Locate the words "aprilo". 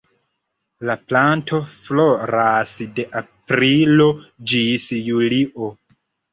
3.23-4.11